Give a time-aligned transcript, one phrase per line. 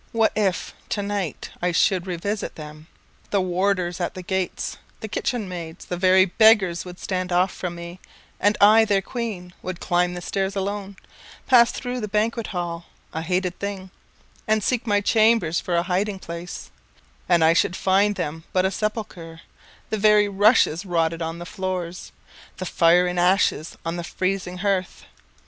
[0.13, 2.87] What if, to night, I should revisit them?
[3.29, 7.75] The warders at the gates, the kitchen maids, The very beggars would stand off from
[7.75, 7.99] me,
[8.39, 10.95] And I, their queen, would climb the stairs alone,
[11.45, 13.91] Pass through the banquet hall, a hated thing,
[14.47, 16.71] And seek my chambers for a hiding place,
[17.29, 19.41] And I should find them but a sepulchre,
[19.91, 22.11] The very rushes rotted on the floors,
[22.57, 25.03] The fire in ashes on the freezing hearth.